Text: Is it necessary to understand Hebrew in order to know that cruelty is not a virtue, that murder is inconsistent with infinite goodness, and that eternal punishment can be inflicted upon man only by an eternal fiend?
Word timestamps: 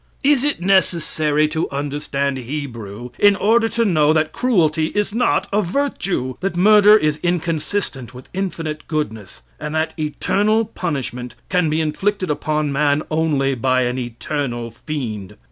Is 0.23 0.43
it 0.43 0.59
necessary 0.59 1.47
to 1.49 1.69
understand 1.69 2.37
Hebrew 2.37 3.11
in 3.19 3.35
order 3.35 3.69
to 3.69 3.85
know 3.85 4.13
that 4.13 4.31
cruelty 4.33 4.87
is 4.95 5.13
not 5.13 5.45
a 5.53 5.61
virtue, 5.61 6.37
that 6.39 6.55
murder 6.55 6.97
is 6.97 7.19
inconsistent 7.21 8.11
with 8.11 8.27
infinite 8.33 8.87
goodness, 8.87 9.43
and 9.59 9.75
that 9.75 9.93
eternal 9.99 10.65
punishment 10.65 11.35
can 11.49 11.69
be 11.69 11.79
inflicted 11.79 12.31
upon 12.31 12.71
man 12.71 13.03
only 13.11 13.53
by 13.53 13.83
an 13.83 13.99
eternal 13.99 14.71
fiend? 14.71 15.35